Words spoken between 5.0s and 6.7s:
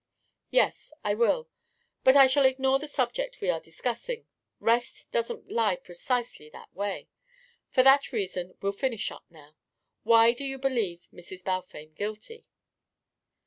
doesn't lie precisely